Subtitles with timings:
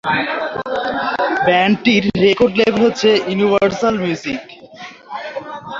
[1.47, 4.41] ব্যান্ডটির record লেভেল হচ্ছে Universal music.